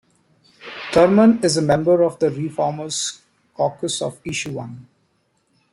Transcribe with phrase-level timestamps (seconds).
[0.91, 3.21] Thurman is a member of the ReFormers
[3.53, 4.87] Caucus of Issue One.